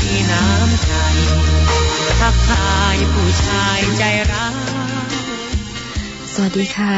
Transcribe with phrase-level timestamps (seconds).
[0.00, 0.92] มีน้ำใจ
[2.20, 4.54] ทักทายผู้ชายใจร้าย
[6.34, 6.94] สวัสดีค่ะ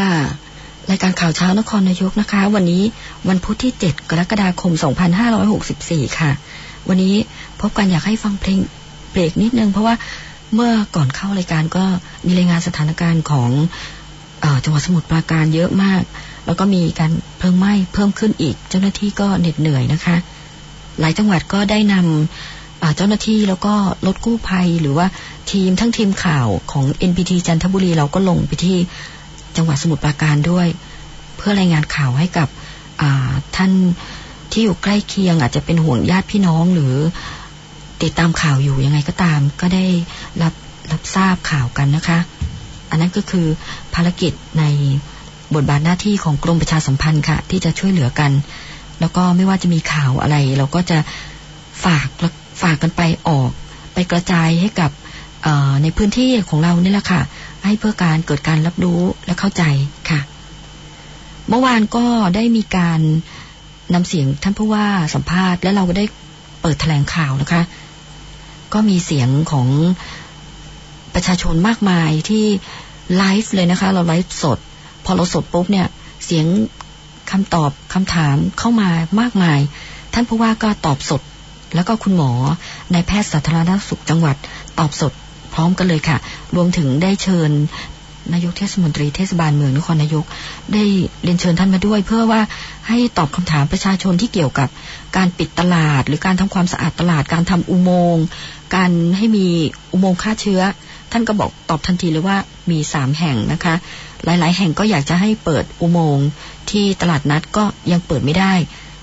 [0.91, 2.83] รายการข่าวเช้านครนายกนะคะ วันนี้
[3.29, 4.73] วันพุธที่ 7 กรกฎาคม
[5.45, 6.31] 2564 ค่ะ
[6.89, 7.15] วันนี้
[7.61, 8.59] พบกันอยากให้ฟังเพลง
[9.11, 9.95] เบรกนิดนึง เพราะว่า
[10.55, 11.85] เมื่อก่อนเข้ารายการก็
[12.27, 13.51] มีรายงานสถานการณ์ของ
[14.45, 16.03] อจังหวัดสมุทรปราการเยอะมาก
[16.47, 20.17] แล้วก็มีการเพลิงไหม้เพิ่มขึ้นอีก เจ้าหน้าที่ก็เหน็ดเหนื่อยนะคะ
[21.01, 22.62] หลายจังหวัดก็ได้นำ
[22.97, 23.75] เจ้าหน้าที่แล้วก็
[24.07, 25.07] รถกู้ภัยหรือว่า
[25.53, 28.77] ทีมทั้งทีมข่าวของ NPT จันทบุรีเราก็ลงไปที่
[29.57, 30.67] จังหวัดสมุทรปราการด้วย
[31.37, 32.49] เพื่อรายงานข่าวให้กับ
[33.57, 33.73] ท่าน
[34.53, 36.95] ที่อยู่ใกล้เคียงอาจจะเป็นห่วงญาติพี่น้องหรือ
[38.03, 39.85] ติดตามข่าวอยู่ยังไงก็ตาม ก็ได้
[40.43, 40.55] รับ
[40.93, 42.19] รับทราบข่าวกันนะคะ
[42.91, 43.47] อันนั้นก็คือ
[43.95, 44.65] ภารกิจใน
[45.55, 48.33] บทบาทหน้าที่ของกรมประชาสัมพันธ์ค่ะ ที่จะช่วยเหลือกัน
[49.01, 50.99] แล้วก็ไม่ว่าจะมีข่าวอะไร เราก็จะ
[51.85, 52.09] ฝาก
[52.63, 53.51] ฝากกันไปออก
[53.95, 54.91] ไปกระจายให้กับ
[55.83, 57.21] ในพื้นที่ของเรานี่แหละค่ะ
[57.65, 59.63] ให้เพื่อการเกิดการรับรู้และเข้าใจ
[60.11, 60.21] ค่ะ
[61.49, 63.01] เมื่อวานก็ได้มีการ
[63.95, 66.05] นำเสียงท่านผู้ว่าสัมภาษณ์ และเราก็ได้
[66.63, 67.63] เปิดแถลงข่าวนะคะ
[68.73, 69.69] ก็มีเสียงของ
[71.15, 72.45] ประชาชนมากมายที่
[73.17, 74.59] ไลฟ์เลยนะคะ เราไลฟ์สด
[75.05, 75.87] พอเราสดปุ๊บเนี่ย
[76.25, 76.47] เสียง
[77.31, 79.61] คำตอบคำถามเข้ามามากมาย
[80.15, 81.23] ท่านผู้ว่าก็ตอบสด
[81.75, 82.31] แล้วก็คุณหมอ
[82.93, 84.37] ในแพทย์สาธารณสุขจังหวัด
[84.79, 85.13] ตอบสด
[85.55, 86.17] พร้อมกันเลยค่ะ
[86.57, 87.51] รวมถึงได้เชิญ
[88.33, 90.25] นายกเทศมนตรีเทศบาลเมืองนครนายก
[90.73, 90.85] ได้
[91.23, 92.41] เรียนเชิญท่านมาด้วย เพื่อว่า
[92.89, 94.69] ให้ตอบคำถามประชาชนที่เกี่ยวกับ
[95.17, 98.25] การปิดตลาด หรือการทำความสะอาดตลาดการทำอุโมงค์
[98.75, 99.47] การให้มี
[99.93, 100.61] อุโมงค์ฆ่าเชื้อ
[101.13, 102.37] ท่านก็บอกตอบทันทีเลยว่า
[102.71, 103.75] มีสามแห่งนะคะ
[104.25, 106.27] หลาย ๆ แห่งก็อยากจะให้เปิดอุโมงค์
[106.71, 108.53] ที่ตลาดนัดก็ยังเปิดไม่ได้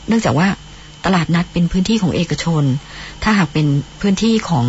[0.08, 0.48] เนื่องจากว่า
[1.06, 2.64] ตลาดนัดเป็นพื้นที่ของเอกชน
[3.24, 3.68] ถ้าหากเป็น
[4.02, 4.68] พื้นที่ของ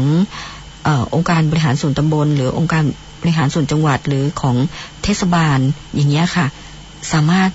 [0.87, 2.85] อองค์การบริหารส่วนตำบล หรือองค์การ
[3.21, 4.57] บริหารส่วนจังหวัดหรือของ
[5.05, 5.59] เทศบาล
[5.95, 6.47] อย่างเงี้ยค่ะ
[7.13, 7.51] สามารถ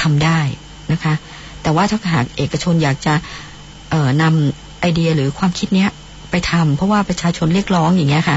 [0.00, 0.40] ทำได้
[0.92, 1.14] นะคะ
[1.62, 3.14] แต่ว่าถ้าหากเอกชนอยากจะ
[4.22, 5.90] นำไอเดียหรือความคิดเนี้ย
[6.30, 8.36] ไปทำเพราะว่าประชาชนเรียกร้องอย่างเงี้ยค่ะ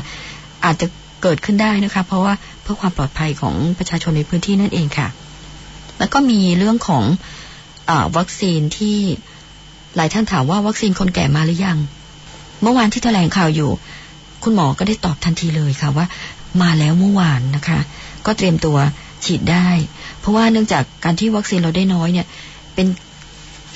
[0.66, 0.88] อาจจะ
[1.24, 5.08] เกิดขึ้นได้นะคะ เพราะว่าเพื่อความปลอดภัยของประชาชนในพื้นที่นั่นเองค่ะ
[6.00, 7.04] แล้วก็มีเรื่องของ
[7.90, 8.98] อวัคซีนที่
[9.96, 11.78] หลายท่านถามว่าวัคซีนคนแก่มาหรือยัง
[12.62, 13.72] เมื่อวานที่แถลงข่าวอยู่
[14.44, 16.06] คุณหมอก็ได้ตอบทันทีเลยค่ะว่า
[16.62, 17.80] มาแล้วเมื่อวานนะคะ
[18.26, 18.78] ก็เตรียมตัว
[19.26, 19.68] ฉีดได้
[20.20, 22.28] เพราะว่าเนื่องจากการที่วัคซีนเราได้น้อยเนี่ย
[22.76, 22.88] เป็น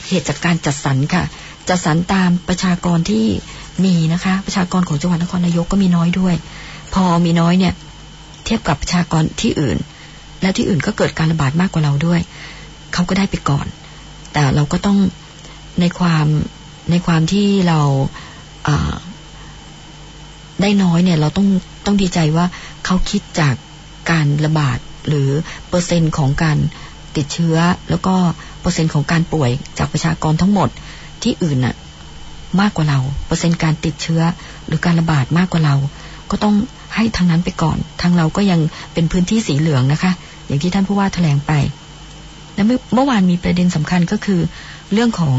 [0.08, 1.24] เหตุจากการจัดสรรค่ะ
[1.70, 3.26] จัดสรรตามประชากรที่
[3.86, 6.36] มีนะคะ ประชากรของจังหวัดนครนายกก็มีน้อยด้วย
[6.94, 7.74] พอมีน้อยเนี่ย
[8.46, 9.78] เทียบกับประชากรที่อื่น
[10.42, 12.20] แล้วที่อื่นก็เกิดการระบาดมากกว่าเราด้วย
[12.94, 13.66] เขาก็ได้ไปก่อน
[14.34, 14.98] แต่เราก็ต้อง
[15.82, 16.28] ในความ
[16.92, 17.80] ในความที่เรา
[20.62, 21.48] ได้น้อยเนี่ยเราต้อง
[21.86, 22.46] ต้องดีใจว่า
[22.86, 23.56] เขาคิดจาก
[24.12, 24.78] การระบาด
[25.08, 25.30] หรือ
[25.70, 26.58] เปอร์เซ็นต์ของการ
[27.18, 27.58] ติดเชื้อ
[27.90, 28.16] แล้วก็
[28.62, 30.70] เปอร์เซ็นต์ของการป่วยจากประชากรทั้งหมด
[31.24, 31.76] ที่อื่นน่ะ
[32.62, 34.22] มากกว่าเรา เปอร์เซ็นต์การติดเชื้อ
[34.68, 35.76] หรือการระบาดมากกว่าเรา
[36.32, 36.56] ก็ต้อง
[36.96, 38.60] ให้ทางนั้นไปก่อน ทางเราก็ยัง
[38.94, 40.12] เป็นพื้นที่สีเหลืองนะคะ
[40.48, 41.52] อย่างที่ท่านผู้ว่าแถลงไป
[42.56, 44.42] และเมื่อวานมีประเด็นสำคัญก็คือ
[44.94, 45.38] เรื่องของ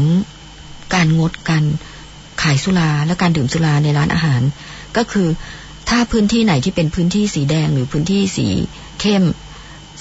[0.93, 1.63] การงดการ
[2.41, 4.41] ขายสุราและการดื่มสุราในร้านอาหาร
[4.97, 5.27] ก็คือ
[5.89, 8.47] ถ้าพื้นที่ไหนที่เป็นพื้นที่สีแดง หรือพื้นที่สี
[9.01, 9.23] เข้ม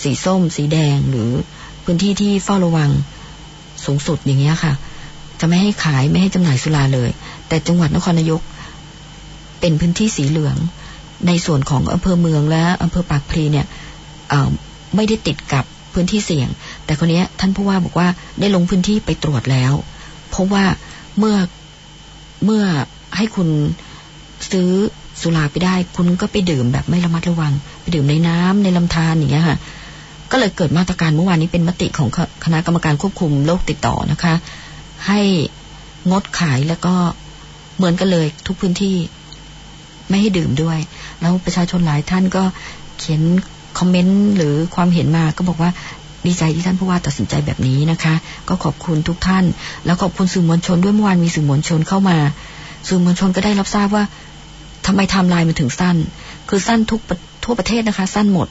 [0.03, 1.31] สีส้ม สีแดง หรือ
[1.85, 2.91] พื้นที่ที่เฝ้าระวัง
[3.85, 4.73] สูงสุดอย่างเงี้ยค่ะ
[5.41, 7.11] จะไม่ให้ขายไม่ให้จำหน่ายสุราเลย
[7.49, 8.41] แต่จังหวัดนครนายก
[9.61, 10.57] เป็นพื้นที่สีเหลือง
[11.27, 13.67] ในส่วนของอำเภอเมืองและอำเภอปากพลีเนี่ย
[14.95, 15.65] ไม่ได้ติดกับ
[15.97, 16.49] พื้นที่เสี่ยง
[16.85, 18.09] แต่คนนี้ท่านผู้ว่าบอกว่า
[18.41, 19.73] ได้ลงพื้นที่ไปตรวจแล้ว
[20.31, 20.65] เพราะว่า
[21.19, 21.37] เมื่อ
[22.45, 22.65] เมื่อ
[23.17, 23.49] ให้คุณ
[24.51, 24.71] ซื้อ
[25.21, 27.53] สุราไปได้ คุณก็ไปดื่มแบบไม่ระมัดระวัง
[27.83, 29.59] ไปดื่มในน้ำในลำธารอย่างเงี้ยค่ะ
[30.31, 32.09] ก็เลยเกิดมาตรการเมื่อวานนี้เป็นมติของ
[32.45, 34.35] คณะกรรมการควบคุมโรคติดต่อนะคะ
[35.07, 35.21] ให้
[36.11, 36.95] งดขายแล้วก็
[37.77, 38.97] เหมือนกันเลยทุกพื้นที่
[40.09, 40.79] ไม่ให้ดื่มด้วย
[41.21, 42.45] แล้วประชาชนหลายท่านก็
[42.99, 43.23] เขียน
[43.79, 45.71] คอมเมนต์หรือความเห็นมาก็บอกว่า
[46.27, 48.15] ดีใจที่ท่านผู้ว่าตัดสินใจแบบนี้นะคะ
[48.49, 49.45] ก็ขอบคุณทุกท่าน
[49.85, 52.19] แล้วขอบคุณสื่อมวลชนด้วยเมื่อวานมีสื่อมวลชนเข้ามา
[52.89, 54.05] สื่อมวลชนก็ได้รับทราบว่า
[54.87, 55.97] ทำไมไทม์ไลน์มันถึงสั้น
[56.49, 57.01] คือสั้นทุก
[57.45, 58.47] ทั่วประเทศนะคะ สั้นหมด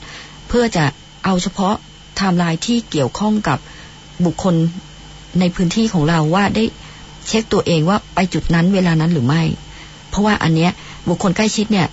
[0.47, 0.85] เพื่อจะ
[1.25, 3.57] เอาเฉพาะไทม์ไลน์ที่เกี่ยวข้องกับ
[4.25, 4.55] บุคคล
[5.39, 6.63] ในพื้นที่ของเราว่าได้
[7.27, 9.43] เช็คตัวเองว่าไปจุดนั้นเวลานั้นหรือไม่
[10.09, 10.71] เพราะว่าอันเนี้ย
[11.09, 11.87] บุคคลใกล้ชิดเนี่ย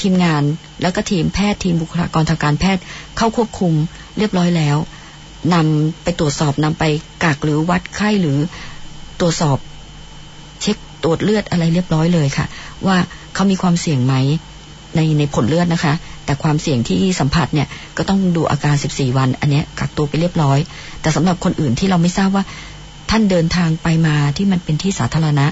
[0.00, 0.42] ทีมงาน
[0.82, 2.82] แล้วก็ทีมแพทย์ทีมบุคลากรทางการแพทย์
[3.16, 3.74] เข้าควบคุม
[4.18, 4.76] เรียบร้อยแล้ว
[5.54, 6.84] นำไปตรวจสอบนำไป
[7.24, 8.38] กักหรือวัดไข้หรือ
[9.20, 9.58] ตรวจสอบ
[10.62, 12.46] เช็คตรวจเลือดอะไรเรียบร้อยเลยค่ะ
[12.86, 12.96] ว่า
[13.34, 14.14] เขามีความเสี่ยงไหม
[14.96, 20.58] ในในผลเลือดนะคะ แต่ความเสี่ยงที่สัมผัสเนี่ยก็ต้องดูอาการ 14 วัน อันเนี้ยกักตัวไปเรียบร้อย
[21.00, 22.44] แต่สำหรับคนอื่นที่เราไม่ทราบว่า
[23.10, 25.46] ท่านเดินทางไปมาที่มันเป็นที่สาธารณะ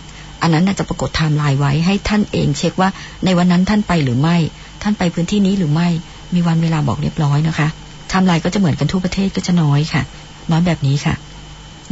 [0.46, 2.88] อันนั้นจะปรากฏไทม์ไลน์ไว้ให้ท่านเอง เช็คว่า
[3.24, 4.36] ในวันนั้นท่านไปหรือไม่
[4.82, 5.88] ท่านไปพื้นที่นี้หรือไม่
[6.34, 7.68] มีวันเวลาบอกเรียบร้อยนะคะ
[8.08, 10.02] ไทม์ไลน์ก็จะเหมือนกันทั่วประเทศก็จะน้อยค่ะ
[10.50, 11.14] น้อยแบบนี้ค่ะ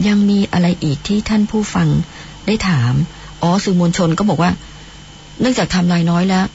[0.07, 1.89] ยังมีอะไรอีกที่ท่านผู้ฟัง
[2.47, 2.93] ได้ถาม
[3.43, 4.51] อ๋อสื่อมวลชนก็บอกว่า
[5.41, 6.47] เนื่องจากไทม์ไลน์น้อยแล้ว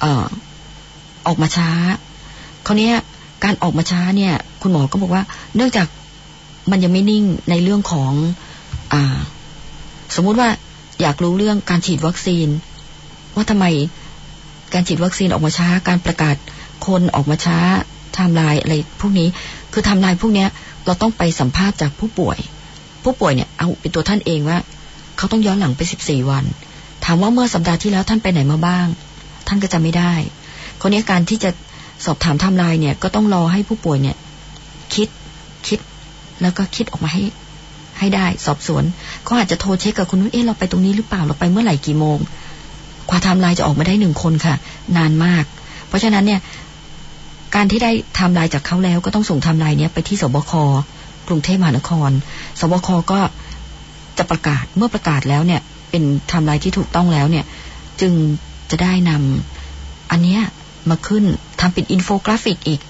[0.00, 0.24] เออ
[1.26, 1.70] ออกมาช้า
[2.66, 2.90] คราวนี้
[3.44, 5.22] การออกมาช้าเนี่ย คุณหมอก็บอกว่า
[5.56, 5.86] เนื่องจาก
[6.70, 8.12] มันยังไม่นิ่งในเรื่องของ
[8.92, 9.18] อ่า
[10.16, 10.48] สมมุติว่า
[11.00, 12.48] อยากรู้เรื่องการฉีดวัคซีน
[13.34, 13.66] ว่าทำไม
[14.72, 16.36] การฉีดวัคซีนออกมาช้า การประกาศ
[16.86, 17.58] คนออกมาช้า
[18.14, 19.28] ไทม์ไลน์อะไรพวกนี้
[19.72, 20.48] คือไทม์ไลน์พวกเนี้ย
[20.86, 22.38] เราต้องไปสัมภาษณ์จากผู้ป่วย
[23.02, 24.58] ผู้ป่วยเนี่ยเอาเป็นตัวท่านเองว่า
[25.16, 26.44] เขาต้องย้อนหลังไปสิบสี่วัน
[27.04, 28.86] ถามว่าเมื่อสัปดาห์ที่แล้วท่านไปไหนมาบ้าง
[29.48, 30.12] ท่านก็จะไม่ได้
[30.80, 31.50] คราวนี้การที่จะ
[32.04, 34.16] สอบถามไทม์ไลน์เนี่ยก็ต้องรอให้ผู้ป่วยเนี่ย
[34.94, 35.08] คิด
[35.68, 35.78] คิด
[36.42, 37.22] แล้วก็คิดออกมาให้
[38.00, 38.84] ให้ได้สอบสวน
[39.24, 42.18] เขาอาจจะโทรเช็คกับคุณว่าเอ๊ะเราไปตรงนี้หรือเปล่าเราไปเมื่อไหร่กี่โมง
[43.08, 44.54] กว่าไทม์ไลน์จะออกมาได้หนึ่งคนค่ะ
[44.96, 45.44] นานมาก
[45.88, 46.40] เพราะฉะนั้นเนี่ย
[47.54, 50.52] การที่ได้ไทม์ไลน์จากเขาแล้วก็ต้องส่งไทม์ไลน์เนี้ยไปที่สบค
[51.28, 52.10] กรุงเทพมหานคร
[52.60, 53.20] สบคก็
[54.18, 55.60] จะประกาศเมื่อประกาศแล้วเนี่ย
[55.90, 57.44] เป็นไทม์ไลน์ที่ถูกต้องแล้วเนี่ย
[58.00, 58.12] จึง
[58.70, 60.40] จะได้นำอันเนี้ย
[60.90, 61.24] มาขึ้น
[61.60, 62.80] ทำเป็นอินโฟกราฟิกอีก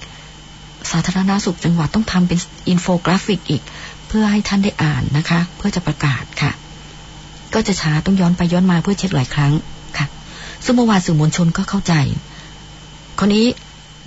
[0.91, 3.61] สาธารณสุขจังหวัดต้องทำเป็นอินโฟกราฟิกอีก
[4.13, 6.51] เพื่อให้ท่านได้อ่านนะคะ เพื่อจะประกาศค่ะ
[7.53, 9.53] ก็จะช้าต้องย้อนไปย้อนมาเพื่อเช็คหลายครั้ง
[9.97, 10.05] ค่ะ
[10.65, 11.93] ซึ่งเมื่อวานสื่อมวลชนก็เข้าใจ
[13.19, 13.45] คราวนี้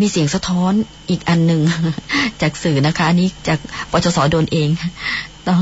[0.01, 0.73] มีเสียงสะท้อน
[1.11, 1.61] อีกอันหนึ่ง
[2.43, 3.59] จากสื่อนะคะ อันนี้จาก
[3.91, 4.69] ปชสโดนเอง
[5.49, 5.61] ต้อง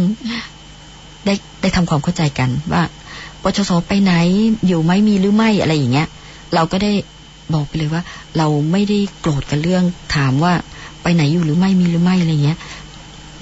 [1.27, 2.83] ได้ได้ทำความเข้าใจกันว่า
[3.43, 4.15] ปชสไปไหน
[4.67, 6.09] อยู่ไหมมีหรือไม่อะไรอย่างเงี้ย
[6.55, 6.93] เราก็ได้
[7.55, 8.03] บอกไปเลยว่า
[8.39, 9.85] เราไม่ได้โกรธกันเรื่อง
[10.17, 10.53] ถามว่า
[11.03, 12.59] ไปไหนอยู่หรือไม่มีหรือไม่อะไรเงี้ย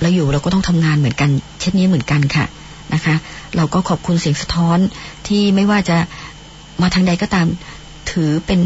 [0.01, 1.31] เราอยู่เราก็ต้องทำงานเหมือนกัน
[1.61, 2.45] เช่นนี้เหมือนกันค่ะ
[2.95, 3.15] นะคะ
[3.57, 4.79] เราก็ขอบคุณเสียงสะท้อน
[5.29, 5.97] ที่ไม่ว่าจะ
[6.83, 7.47] มาทางใดก็ตาม
[8.11, 8.61] ถือเป็น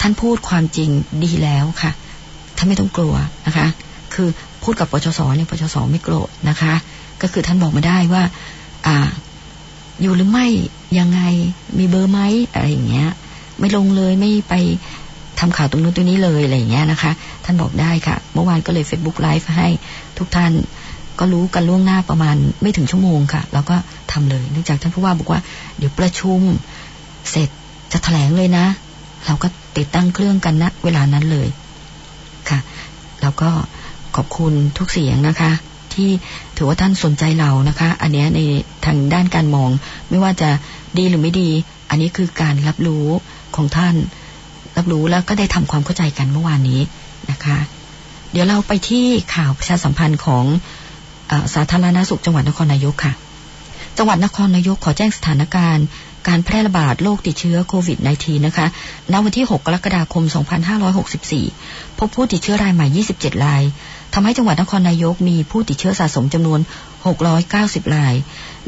[0.00, 0.90] ท่านพูดความจริง
[1.24, 1.90] ดีแล้วค่ะ
[2.56, 3.14] ท่านไม่ต้องกลัว
[3.46, 3.66] นะคะ
[4.14, 4.28] คือ
[4.62, 6.74] พูดกับปชสเนี่ยปชสไม่โกรธนะคะ
[7.22, 8.22] ก็คือท่านบอกมาได้ว่า
[8.86, 9.08] อ่า
[10.02, 10.46] อยู่หรือไม่
[10.98, 11.20] ยังไง
[11.78, 12.20] มีเบอร์ไหม
[12.52, 13.08] อะไรอย่างเงี้ย
[13.58, 14.54] ไม่ลงเลยไม่ไป
[15.40, 17.12] ทำข่าวตรงนู้นตรงนี้เลยอะไรอย่างเงี้ยนะคะ
[17.44, 19.68] ท่านบอกได้ค่ะ เมื่อวานก็เลย Facebook Live ให้
[20.18, 20.52] ทุกท่าน
[21.20, 23.76] ก็รู้กันล่วงหน้าประมาณไม่ถึงชั่วโมงค่ะ แล้วก็
[24.12, 25.40] ทำเลยเนื่องจากท่านผู้ว่าบอกว่า
[25.78, 26.40] เดี๋ยวประชุม
[27.30, 27.48] เสร็จ
[27.92, 28.66] จะแถลงเลยนะ
[29.26, 31.48] เราก็ติดตั้งเครื่องกันณนะเวลานั้นเลย
[32.48, 32.58] ค่ะ
[33.22, 33.50] แล้วก็
[34.16, 35.52] ขอบคุณทุกเสียงนะคะ
[35.94, 36.10] ที่
[36.56, 38.40] ถือว่าท่านสนใจเรานะคะ อันนี้ใน
[38.86, 39.70] ทางด้านการมอง
[40.10, 40.50] ไม่ว่าจะ
[40.98, 41.50] ดีหรือไม่ดี
[41.90, 43.06] อันนี้คือการรับรู้
[43.56, 43.94] ของท่าน
[44.76, 46.80] รับรู้แล้วก็ได้ทำความเข้าใจกันเมื่อวานนี้
[47.30, 47.58] นะคะ
[48.32, 50.44] เดี๋ยวเราไปที่ข่าวประชาสัมพันธ์ของ
[51.54, 53.12] สาธารณสุขจังหวัดนครนายกค่ะ
[53.98, 55.86] จังหวัดนครนายกขอแจ้งสถานการณ์
[56.28, 58.66] การแพร่ระบาดโรคติดเชื้อโควิด -19 นะคะ
[59.12, 60.24] ณ วันที่ 6 กรกฎาคม
[61.10, 63.62] 2564 พบผู้ติดเชื้อรายใหม่ 27 ราย
[64.14, 66.60] ทำให้จังหวัดนครนายกมีผู้ติดเชื้อสะสมจำนวน
[67.26, 68.14] 690 ราย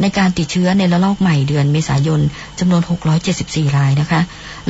[0.01, 2.21] ในการติดเชื้อในระลอกใหม่เดือนเมษายน
[2.59, 2.83] จำนวน
[3.29, 4.21] 674 รายนะคะ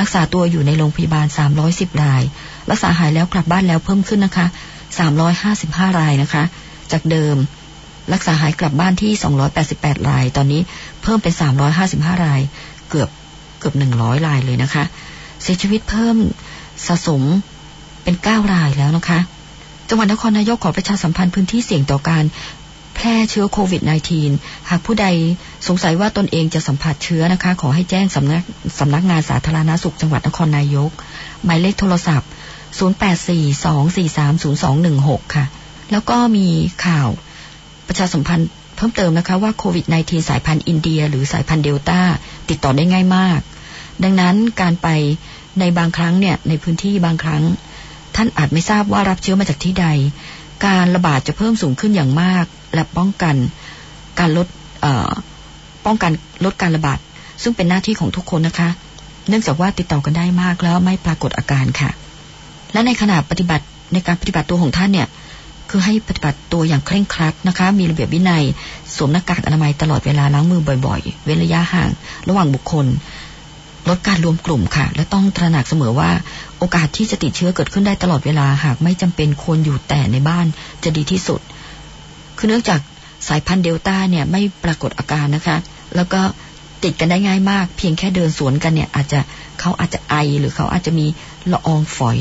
[0.00, 1.26] รักษาตัวอยู่ในโรงพยาบาล
[1.64, 2.22] 310 ราย
[2.70, 4.46] รักษาหายแล้วกลับบ้านแล้วเพิ่มขึ้นนะคะ
[5.22, 6.42] 355 รายนะคะ
[6.92, 7.36] จากเดิม
[8.12, 9.12] รักษาหายกลับบ้านที่
[9.60, 10.60] 288 ราย ตอนนี้
[11.02, 11.34] เพิ่มเป็น
[11.78, 12.40] 355 ราย
[12.90, 13.08] เกือบ
[13.58, 14.84] เกือบ 100 รายเลยนะคะ
[15.42, 16.16] เสียชีวิตเพิ่ม
[16.86, 17.22] สะสม
[18.04, 19.18] เป็น 9 รายแล้วนะคะ
[19.88, 22.24] จังหวัดนครนายกขอประชาสัมพันธ์พื้นที่เสี่ยงต่อการ
[22.94, 23.82] แพร่เชื้อโควิด
[24.26, 25.06] -19 หากผู้ใด
[25.68, 28.42] สงสัยว่าตนเองจะสัมผัสเชื้อนะคะ ขอให้แจ้งสำนัก
[28.78, 30.90] สำนักงานสาธารณาสุขจังหวัดนครนายก
[31.44, 32.28] หมายเลขโทรศัพท์
[32.80, 35.44] 0842430216 ค่ะ
[35.92, 36.46] แล้วก็มี
[36.86, 37.08] ข่าว
[37.92, 42.00] ประชาสัมพันธ์เพิ่มเติมนะคะว่าโควิด -19 สายพันธุ์อินเดีย หรือสายพันธุ์เดลต้า
[42.48, 43.40] ติดต่อได้ง่ายมาก
[44.02, 44.88] ดังนั้นการไป
[45.60, 47.42] ในบางครั้งเนี่ยในพื้นที่บางครั้ง
[48.16, 49.86] ท่านอาจไม่ทราบว่ารับเชื้อมาจากที่ใด
[50.66, 52.44] การระบาดจะเพิ่มสูงขึ้นอย่างมาก
[52.74, 53.36] และป้องกัน
[54.18, 54.46] การลด
[55.86, 56.12] ป้องกัน
[56.44, 56.98] ลดการระบาด
[57.42, 58.68] ซึ่งเป็นหน้าที่ของทุกคนนะคะ
[59.28, 61.90] เนื่องจากว่าติดต่อกันได้มากแล้วไม่ปรากฏอาการค่ะ
[62.72, 65.08] และในขณะปฏิบัติในการปฏิบัติตัวของท่านเนี่ย
[65.70, 68.44] คือให้ปฏิบัติตัวอย่างเคร่งครัดนะคะ มีระเบียบวินัย
[68.96, 71.90] สวมหน้ากากอนามัยตลอดเวลาล้างมือบ่อยๆ เว้นระยะห่าง
[72.28, 72.86] ระหว่างบุคคล
[73.88, 76.10] ลดการรวมกลุ่มค่ะ และต้องตระหนักเสมอว่า
[76.58, 80.46] โอกาสที่จะติดเชื้อเกิดขึ้นได้ตลอดเวลาหากไม่จำเป็นควรอยู่แต่ในบ้าน
[80.84, 81.40] จะดีที่สุด
[82.38, 82.80] คือเนื่องจาก
[83.28, 85.56] สายพันธุ์เดลต้าเนี่ยไม่ปรากฏอาการนะคะ
[85.96, 86.20] แล้วก็
[86.84, 89.20] ติดกันได้ง่ายมาก เพียงแค่เดินสวนกันเนี่ย อาจจะ
[89.60, 91.06] เขาอาจจะไอหรือเขาอาจจะมี
[91.52, 92.18] ละอองฝอย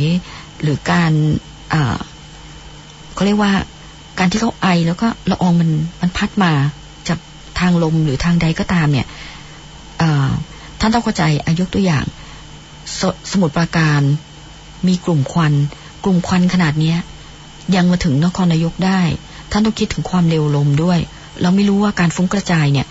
[0.62, 1.12] หรือการ
[1.74, 1.98] อ่า
[3.20, 3.54] เขาเรียกว่า
[4.20, 5.70] การที่เขาไอแล้วก็ละอองมัน
[6.02, 6.52] มันพัดมา
[7.08, 7.20] จาก
[7.60, 9.08] ทางลมหรือทางใดก็ตามเนี่ย
[10.80, 12.06] ท่านต้องเข้าใจอายกตัวอย่าง
[13.00, 14.02] สสมุดปราการ
[14.88, 15.54] มีกลุ่มควัน
[16.04, 16.98] กลุ่มควันขนาดเนี้ย
[17.76, 19.02] ยังมาถึงนครนายกได้
[19.52, 21.00] ท่านต้องคิดถึงความเร็วลมด้วย
[21.42, 22.86] เราไม่รู้ว่าการฟุ้งกระจายเนี่ย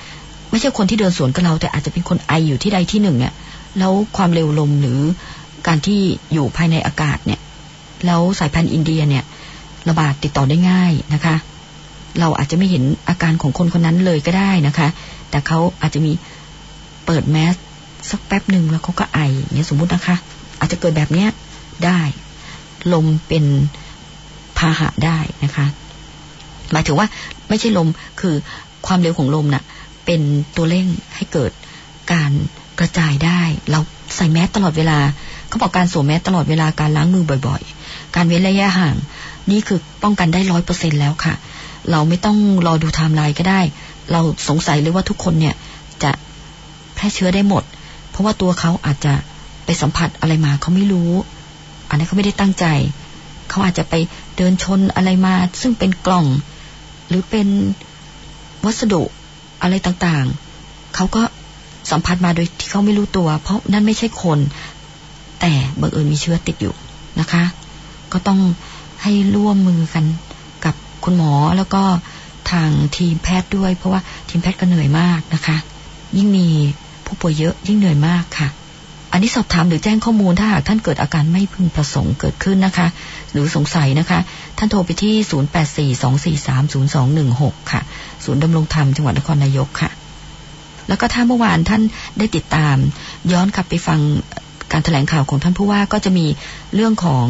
[0.51, 3.35] ไม่ใช่คนที่เดินสวนกับเรา แต่อาจจะเป็นคนไออยู่ที่ใดที่หนึ่งเนี่ย
[3.79, 5.01] แล้วความเร็วลมหรือ
[5.67, 6.01] การที่
[6.33, 7.41] อยู่ภายในอากาศเนี่ย
[8.07, 9.25] แล้วสายพันธุ์อินเดียเนี่ย
[9.89, 11.37] ระบาดติดต่อได้ง่ายนะคะ
[12.21, 14.89] เราอาจจะไม่เห็นอาการของคนคนนั้นเลยก็ได้นะคะ
[15.31, 16.13] แต่เขาอาจจะมี
[17.07, 17.55] เปิดแมส
[18.11, 20.17] สักแป๊บหนึ่งแล้วเขาก็ไออย่างเงี้ยสมมุตินะคะ
[20.61, 21.29] อาจจะเกิดแบบเนี้ย
[21.85, 22.01] ได้
[22.93, 23.45] ลมเป็น
[24.59, 25.67] พาหะได้นะคะ
[26.73, 27.07] หมายถึงว่า
[27.49, 27.89] ไม่ใช่ลม
[28.21, 28.35] คือ
[28.87, 29.65] ความเร็วของลมนะ่ะ
[30.07, 30.21] เป็น
[30.57, 31.53] ตัวเร่งให้เกิด
[32.13, 32.33] การ
[32.81, 33.41] กระจายได้
[33.71, 33.81] เรา
[34.17, 34.99] ใส่แมสตลอดเวลา
[35.49, 37.78] เขาบอกการสวมแมสตลอดเวลาการล้างมือบ่อย ๆ
[38.19, 38.97] การเว้นระยะห่าง
[39.51, 41.35] นี่คือป้องกันได้ร้อยเปอร์เซ็นแล้วค่ะ
[41.91, 43.61] เราไม่ต้องรอดูไทม์ไลน์ก็ได้
[44.13, 45.55] เราสงสัยเลยว่าทุกคนเนี่ย
[46.03, 46.11] จะ
[46.95, 47.63] แพร่เชื้อได้หมด
[48.11, 49.15] เพราะว่าตัวเขาอาจจะ
[49.65, 51.11] ไปสัมผัสอะไรมาเขาไม่รู้
[51.89, 52.67] อันนี้เขาไม่ได้ตั้งใจ
[53.51, 53.95] เขาอาจจะไป
[54.37, 56.27] เดินชนอะไรมา ซึ่งเป็นกล่อง
[57.09, 57.49] หรือเป็น
[58.65, 59.03] วัสดุ
[59.63, 61.23] อะไรต่างๆ เขาก็
[61.91, 64.39] สัมผัสมาโดยที่เขาไม่รู้ตัว เพราะนั่นไม่ใช่คน
[65.41, 66.75] แต่บังเอิญมีเชื้อติดอยู่
[67.21, 67.45] นะคะ
[68.13, 68.41] ก็ต้อง
[69.03, 70.05] ให้ร่วมมือกัน
[70.65, 70.75] กับ
[71.05, 71.83] คุณหมอแล้วก็
[72.51, 75.57] ทางทีมแพทย์ด้วย เพราะว่าทีมแพทย์ก็เหนื่อยมากนะคะ
[76.17, 76.49] ยิ่งมี
[77.07, 78.49] ผู้ป่วยเยอะยิ่งเหนื่อยมากค่ะ
[79.13, 82.87] อันนี้สอบถามหรือแจ้งข้อมูลถ้าหากท่านเกิดอาการไม่พึงประสงค์เกิดขึ้นนะคะ
[83.33, 84.19] หรือสงสัยนะคะ
[84.59, 85.15] ท่านโทรไปที่
[87.29, 87.81] 0842430216 ค่ะ
[88.25, 89.91] ศูนย์ดำรงธรรมจังหวัดนครนายกค่ะ
[90.89, 91.83] แล้วก็ถ้าเมื่อวานท่าน
[92.19, 92.77] ได้ติดตาม
[93.33, 94.01] ย้อนกลับไปฟัง
[94.73, 96.27] การถแถลงข่าวของท่านผู้ว่าก็จะมี
[96.75, 97.27] เรื่องของ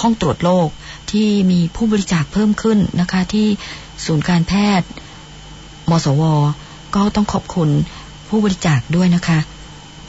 [0.00, 0.68] ห้องตรวจโรค
[1.10, 3.46] ที่มีผู้บริจาคเพิ่มขึ้นนะคะ ที่
[4.04, 4.88] ศูนย์การแพทย์
[5.90, 6.22] มสว
[6.96, 7.68] ก็ต้องขอบคุณ
[8.28, 9.38] ผู้บริจาคด้วยนะคะ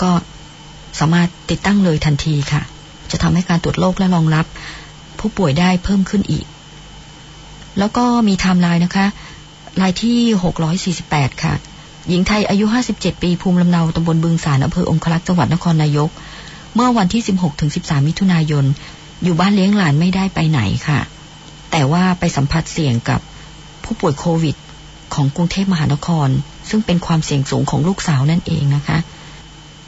[0.01, 0.11] ก็
[0.99, 2.61] สามารถติดตั้งเลยทันทีค่ะ
[3.11, 4.45] จะทำให้การตรวจโรคและรองรับ
[5.19, 6.45] ผู้ป่วยได้เพิ่มขึ้นอีก
[7.79, 9.05] แล้วก็มีไทม์ไลน์นะคะ
[9.81, 10.17] รายที่
[10.97, 11.53] 648 ค่ะ
[12.09, 12.65] หญิงไทยอายุ
[12.95, 16.09] 57 ปีภูมิลำเนาตำบลบึงศาลอำเภอองครักษ์จังหวัดนครนายก
[16.75, 18.65] เมื่อวันที่ 16 ถึง 13 มิถุนายน
[19.23, 20.99] อยู่บ้านเลี้ยงหลานไม่ได้ไปไหนค่ะ
[21.71, 23.19] แต่ว่าไปสัมผัสเสี่ยงกับ
[23.83, 24.55] ผู้ป่วยโควิด
[25.13, 26.29] ของกรุงเทพมหานคร
[26.69, 28.97] ซึ่งเป็นความเสี่ยงสูงของลูกสาวนั่นเองนะคะ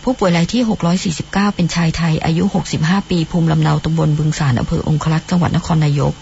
[0.04, 0.62] ผู้ป่วยรายที่
[1.10, 2.44] 649 เป็นชายไทย อายุ
[2.78, 6.14] 65 ปี ภูมิลำเนาตำบลบึงสารอำเภอองคลักษ์จังหวัดนครนายก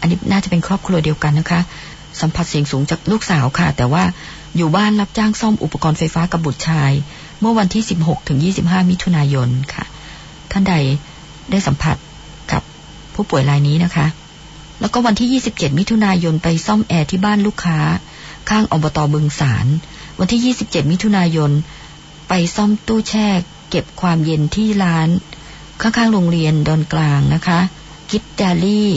[0.00, 1.60] อันนี้น่าจะเป็นครอบครัวเดียวกันนะคะ
[2.20, 4.04] สัมผัสเสี่ยงสูงจากลูกสาวค่ะ แต่ว่า
[4.56, 6.92] อยู่บ้านรับจ้างซ่อมอุปกรณ์ไฟฟ้ากับบุตรชาย
[7.40, 9.84] เมื่อวันที่ 16ถึง25 มิถุนายนค่ะ
[10.52, 10.74] ท่านใด
[11.50, 11.96] ได้สัมผัส
[12.52, 12.62] กับ
[13.14, 14.06] ผู้ป่วยรายนี้นะคะ
[14.80, 17.78] แล้วก็วันที่ 27 มิถุนายนไปซ่อมแอร์ที่บ้านลูกค้า
[18.50, 19.66] ข้างอบตบึงสาร
[20.18, 21.50] วันที่ 27 มิถุนายน
[22.28, 23.28] ไปซ่อมตู้แช่
[23.70, 25.08] เก็บความเย็นที่ร้าน
[25.82, 27.58] ข้างๆโรงเรียนดอนกลางนะคะ
[28.10, 28.90] กิตดาลี่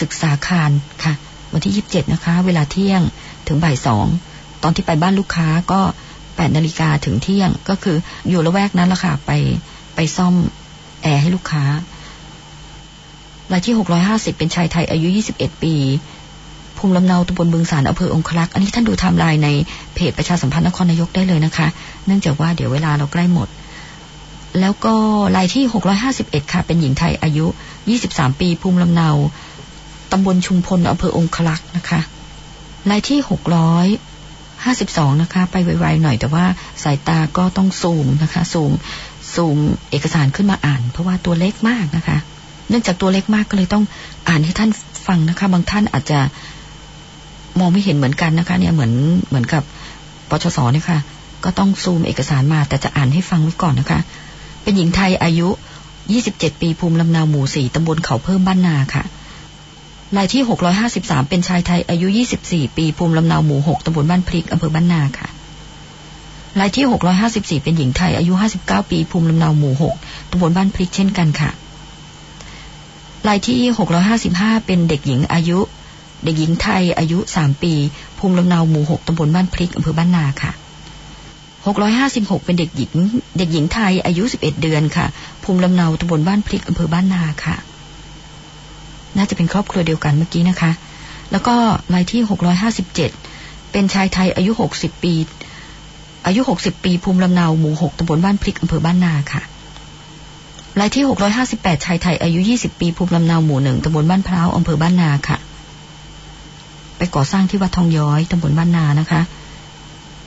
[0.00, 0.70] ศึกษาคาร
[1.04, 1.14] ค่ะ
[1.52, 3.02] วันที่ 27 นะคะ เวลาเที่ยง
[3.46, 4.06] ถึงบ่ายสอง
[4.62, 5.80] ตอนที่ไปบ้านลูกค้าก็
[6.36, 7.96] แปดนาฬิกาถึงเที่ยงก็คือ
[8.28, 9.30] อยู่ละแวกนั้นละค่ะไป
[9.94, 10.34] ไปซ่อม
[11.02, 11.64] แอร์ให้ลูกค้า
[13.52, 15.74] รายที่หกร้อยห้าสิบเป็นชายไทยอายุยี่สิบเอ็ดปี
[16.78, 19.48] ภูมิลำเนาตำบลบึงศาลอำเภอองครักษ์อันนี้ท่านดูไทม์ไลน์ใน
[19.94, 21.66] เพจประชาสัมพันธ์นครนายกได้เลยนะคะ
[22.06, 23.48] เนื่องจากว่าเดี๋ยวเวลาเราใกล้หมด
[24.60, 24.94] แล้วก็
[25.36, 27.46] รายที่หกร้อยห้าสิบเอ็ดค่ะ เป็นหญิงไทยอายุ
[27.90, 29.10] ยี่สิบสามปี ภูมิลำเนา
[30.12, 32.00] ตำบลชุมพลอำเภอองคลักษ์นะคะ
[32.90, 33.86] รายที่หกร้อย
[34.64, 36.44] ห้าสิบสองนะคะ ไปไวๆหน่อยแต่ว่า
[36.84, 38.72] สายตาก็ต้องซูมนะคะ ซูม
[39.36, 39.58] ซูม
[39.90, 42.18] เอกสารขึ้นมาอ่าน เพราะว่าตัวเล็กมากนะคะ
[42.68, 43.84] เนื่องจากตัวเล็กมากก็เลยต้อง
[44.28, 44.70] อ่านให้ท่าน
[45.06, 46.18] ฟังนะคะ บางท่านอาจจะ
[47.58, 48.92] มองไม่เห็นเหมือนกันนะคะ เนี่ยเหมือน
[49.28, 49.62] เหมือนกับ
[50.30, 50.98] ปชสเนี่ยค่ะ
[51.44, 54.00] ก็ต้องซูมเอกสารมาแต่จะอ่านให้ฟังไว้ก่อนนะคะ
[54.62, 55.48] เป็นหญิงไทยอายุ
[56.04, 59.04] 27 ปีภูมิลำนาหมู่สี่ตำบลเขาเพิ่มบ้านนาค่ะ
[60.16, 60.42] รายที่
[60.86, 62.06] 653 เป็นชายไทยอายุ
[62.42, 65.28] 24 ปีภูมิลำนาหมู่ 6ตำบลบ้านพริกอำเภอบ้านนาค่ะ
[66.60, 66.84] รายที่
[67.24, 68.32] 654 เป็นหญิงไทย อายุ
[68.62, 71.50] 59 ปี ภูมิลำเนาหมู่ 6ตำบลบ้านพริกเช่นกันค่ะ
[73.28, 73.60] รายที่
[74.12, 75.58] 655 เป็นเด็กหญิงอายุ
[76.24, 77.72] เด็กหญิงไทย อายุ 3 ปี
[78.18, 80.52] ภูมิลำเนาหมู่ 6ตำบลบ้านพริกอำเภอบ้านนาค่ะ
[81.64, 82.92] 656 เป็นเด็กหญิง
[83.38, 85.06] เด็กหญิงไทย อายุ 11 เดือนค่ะ
[85.42, 87.56] ภูมิลำเนาตำบลบ้านพริกอำเภอบ้านนาค่ะ
[89.16, 90.72] น่าจะเป็นครอบครัวเดียวกันเมื่อกี้นะคะ
[91.32, 91.56] แล้วก็
[91.94, 95.14] รายที่ 657เเป็นชายไทยอายุ 60 ปี
[96.26, 99.42] อายุ 60 ปีภูมิลำเนาหมู่ 6ตำบลบ้านพริกอำเภอบ้านนาค่ะ
[100.80, 101.04] รายที่
[101.44, 105.38] 658 ชายไทย อายุ 20 ปีภูมิลำเนาหมู่หนึ่งตำบลบ้านพร้าวอำเภอบ้านนาค่ะ
[106.98, 109.20] ไปก่อสร้างที่วัดทองย้อยตำบลบ้านนานะคะ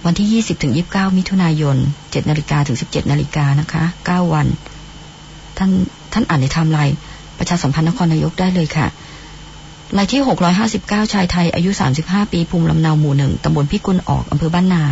[0.05, 4.47] วันที่ 20ถึง29 มิถุนายน7นาฬิกาถึง 17นาฬิกานะคะ 9 วัน
[5.57, 5.71] ท่าน
[6.13, 6.95] ท่านอ่านในไทม์ไลน์
[7.37, 8.87] ประชาสัมพันธ์นครนายกได้เลยค่ะ
[9.97, 10.21] รายที่
[10.67, 11.69] 659 ชายไทย อายุ
[12.01, 14.83] 35 ปีภูมิลำเนาหมู่หนึ่งตำบลพิกุลออกอำเภอบ้านนา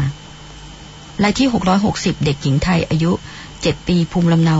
[1.23, 1.47] รายที่
[1.85, 3.11] 660 เด็กหญิงไทยอายุ
[3.51, 4.57] 7 ปีภูมิลำเนา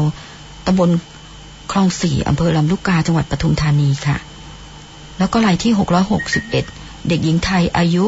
[0.65, 0.89] ตำบล
[1.71, 4.17] คลองสี่อำเภอลำลูกกาจังหวัดปทุมธานีค่ะ
[5.17, 5.73] แล้วก็รายที่
[6.39, 8.03] 661 เด็กหญิงไทยอายุ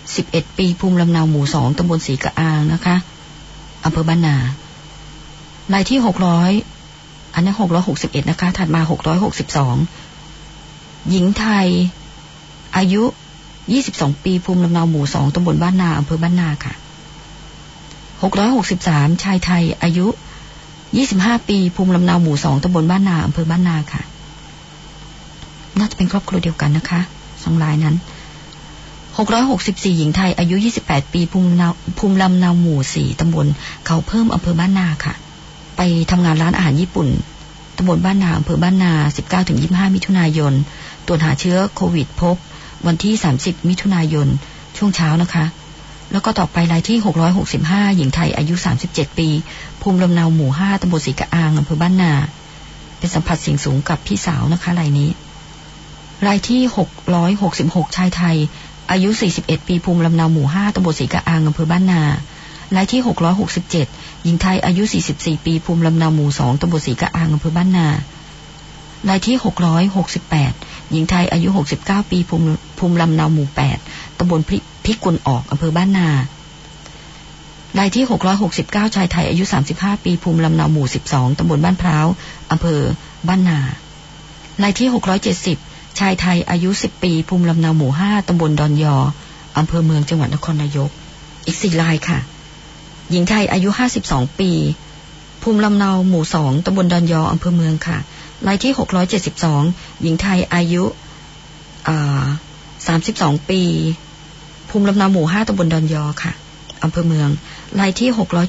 [0.00, 2.96] 11 ปีภูมิลำเนาหมู่สองตำบลสีกระอางนะคะ
[3.84, 4.36] อำเภอบ้านนา
[5.72, 5.98] รายที่
[6.66, 7.52] 600 อันนี้
[7.92, 8.80] 661 นะคะ ถัดมา
[10.14, 11.68] 662 หญิงไทย
[12.76, 13.02] อายุ
[13.62, 16.74] 22 ปีภูมิลำเนาหมู่สองตำบลบ้านนาอำเภอบ้านนาค่ะ
[18.22, 20.06] 663 ชายไทย อายุ
[20.78, 24.02] 25 ปี ภูมิลำเนาหมู่สองตำบลบ้านนาอำเภอบ้านนาค่ะ
[25.78, 27.00] น่าจะเป็นครอบครัวเดียวกันนะคะ
[27.42, 27.96] สองรายนั้น
[29.16, 31.68] 664 หญิงไทย อายุ 28 ปี ภูมิลำเนา
[31.98, 33.46] ภูมิลำเนาหมู่สี่ตำบล
[33.86, 35.14] เขาเพิ่มอำเภอบ้านนาค่ะ
[35.76, 35.80] ไป
[36.10, 37.08] ทำงานร้านอาหารญี่ปุ่น
[37.76, 38.92] ตำบลบ้านนาอำเภอบ้านนา
[39.44, 40.52] 19-25 มิถุนายน
[41.06, 42.36] ตรวจหาเชื้อโควิดพบ
[42.86, 44.28] วันที่ 30 มิถุนายน
[44.76, 45.44] ช่วงเช้านะคะ
[46.12, 46.98] แล้วก็ต่อไปรายที่
[47.46, 48.54] 665 หญิงไทยอายุ
[48.86, 49.28] 37 ปี
[49.82, 52.12] ภูมิลำเนาหมู่ 5ตำบลสีกะอางอำเภอบ้านนา
[52.98, 55.10] เป็นสัมผัสเสี่ยงสูงกับพี่สาวนะคะรายนี้
[56.26, 56.62] รายที่
[57.28, 58.36] 666 ชายไทย
[58.90, 62.02] อายุ 41 ปี ภูมิลำเนาหมู่ 5ตำบลสีกะอางอำเภอบ้านนา
[62.76, 63.00] รายที่
[63.62, 64.82] 667 หญิงไทยอายุ
[65.14, 67.86] 44 ปี ภูมิลำเนาหมู่ 2ตำบลสีกะอางอำเภอบ้านนา
[69.08, 69.36] รายที่
[70.14, 71.48] 668 หญิงไทยอายุ
[71.80, 72.44] 69 ปี ภูมิ
[72.78, 73.48] ภูมิลำเนาหมู่
[73.82, 76.08] 8ตำบลพิ พิกุลออกอำเภอบ้านนา
[77.78, 78.04] รายที่
[78.50, 82.06] 669 ชายไทยอายุ 35 ปีภูมิลำเนาหมู่ 12 ตำบลบ้านพร้าว
[82.52, 82.80] อำเภอ
[83.28, 83.58] บ้านนา
[84.62, 84.88] รายที่
[85.42, 88.96] 670 ชายไทยอายุ 10 ปี ภูมิลำเนาหมู่ 5 ตำบลดอนยอ
[89.58, 90.90] อำเภอเมืองจังหวัดนครนายก
[91.46, 92.18] อีกสี่รายค่ะ
[93.10, 93.68] หญิงไทยอายุ
[94.04, 94.50] 52 ปี
[95.42, 97.98] ภูมิลำเนาหมู่ 2 ตำบลดอนยออำเภอเมืองค่ะ
[98.46, 98.72] รายที่
[99.36, 100.84] 672 หญิงไทยอายุ
[102.56, 103.62] 32 ปี
[104.76, 106.32] ภูมิลำเนาหมู่5ตำบลดอนยอค่ะ
[106.84, 107.28] อำเภอเมือง
[107.80, 108.08] รายที่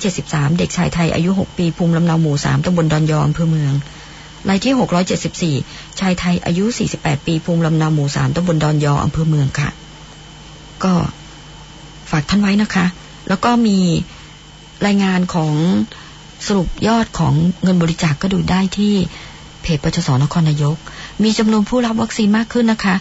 [0.10, 3.74] 673 เด็กชายไทยอายุ 6 ปีภูมิลำเนาหมู่ 3ตำบลดอนยออำเภอเมือง
[4.50, 4.74] รายที่
[5.36, 9.70] 674 ชายไทยอายุ 48 ปีภูมิลำเนาหมู่ 3ตำบลดอนยออำเภอเมืองค่ะ
[10.84, 10.94] ก็
[12.12, 12.86] ฝากท่านไว้นะคะ
[13.30, 13.80] แล้วก็มี
[14.86, 15.54] รายงานของ
[16.48, 17.34] สรุปยอดของ
[17.64, 18.94] เงินบริจาคกก็ดูได้ที่
[19.62, 20.78] เพจปชสนครนายก
[21.24, 22.96] มีจำนวนผู้รับวัคซีนมากขึ้นนะคะ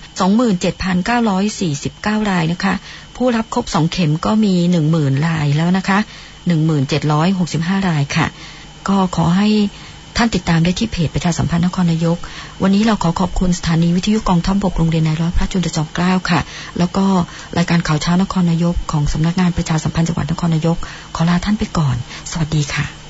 [1.30, 2.74] 27,949 รายนะคะ
[3.16, 4.54] ผู้รับครบ 2 เข็มก็มี
[4.90, 5.98] 10,000 รายแล้วนะคะ
[6.72, 8.26] 1765 รายค่ะ
[8.88, 9.48] ก็ขอให้
[10.16, 12.18] ท่านติดตามได้ที่เพจประชาสัมพันธ์นครนายก
[12.62, 16.40] วันนี้เราขอขอบคุณสถานีวิทยุกองทัพบกโรงเรียนนายร้อยพระจุลจอมเกล้าค่ะ
[16.78, 17.04] แล้วก็
[17.58, 20.76] รายการข่าวเช้านครนายก ของสำนักงานประชาสัมพันธ์จังหวัดนครนายก
[21.14, 21.96] ขอลาท่านไปก่อน
[22.30, 23.03] สวัสดีค่ะ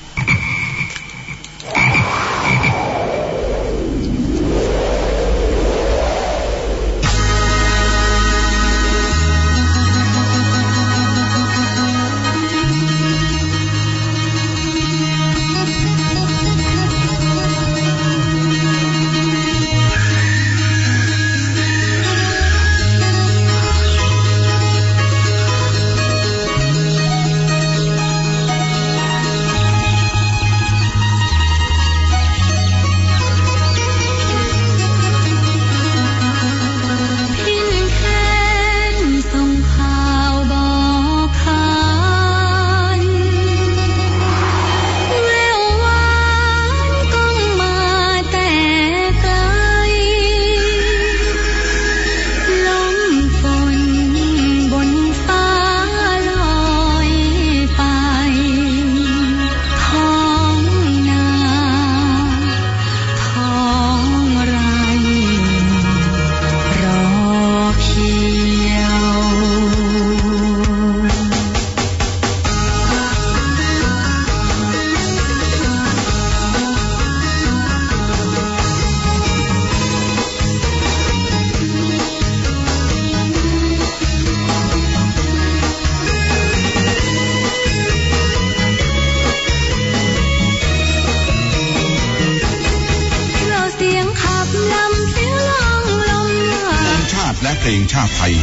[97.81, 98.35] งชาติไทย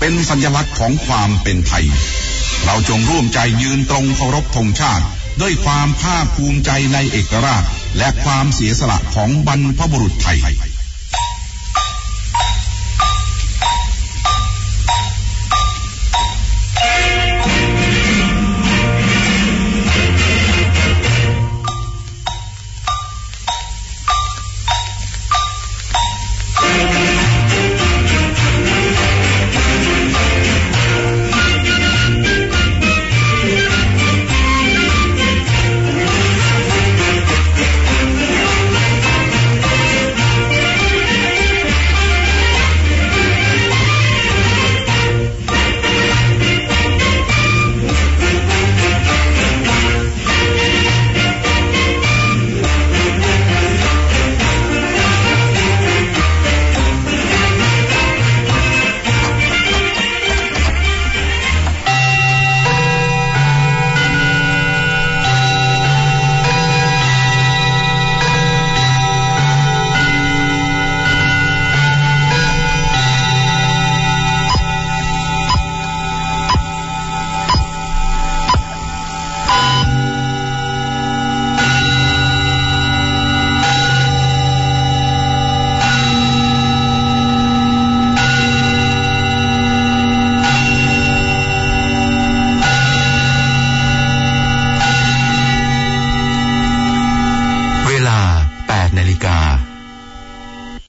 [0.00, 1.86] เป็นสัญลักษณ์ของความเป็นไทย
[2.64, 5.04] เราจงร่วมใจยืนตรงเคารพธงชาติ
[5.40, 7.64] ด้วยความภาคภูมิใจในเอกราช
[7.98, 10.38] และความเสียสละของบรรพบุรุษไทย